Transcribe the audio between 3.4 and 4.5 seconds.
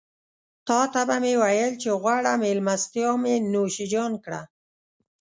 نوشيجان کړه.